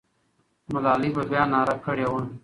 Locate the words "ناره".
1.53-1.75